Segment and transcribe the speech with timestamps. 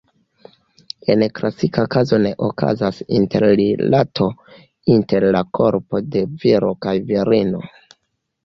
[1.13, 4.31] En klasika kazo ne okazas interrilato
[4.95, 7.63] inter la korpo de viro kaj virino.